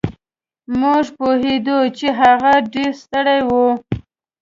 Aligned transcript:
مونږ 0.79 1.05
پوهېدو 1.17 1.79
چې 1.97 2.07
هغه 2.19 2.53
ډېر 2.73 2.91
ستړی 3.01 3.39
و. 3.47 3.49